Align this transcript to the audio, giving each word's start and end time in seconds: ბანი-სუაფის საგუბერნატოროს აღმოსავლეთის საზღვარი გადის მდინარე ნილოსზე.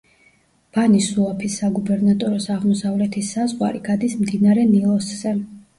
ბანი-სუაფის 0.77 1.57
საგუბერნატოროს 1.63 2.49
აღმოსავლეთის 2.57 3.33
საზღვარი 3.37 3.87
გადის 3.91 4.21
მდინარე 4.25 4.71
ნილოსზე. 4.77 5.39